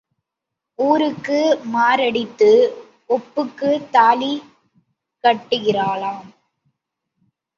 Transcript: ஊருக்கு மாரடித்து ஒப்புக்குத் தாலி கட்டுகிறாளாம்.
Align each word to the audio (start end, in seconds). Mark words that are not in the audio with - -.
ஊருக்கு 0.79 1.39
மாரடித்து 1.73 2.49
ஒப்புக்குத் 3.09 3.87
தாலி 3.91 4.31
கட்டுகிறாளாம். 5.23 6.25